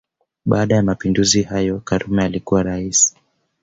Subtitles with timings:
[0.45, 3.15] Baada ya Mapinduzi hayo karume alikuwa Rais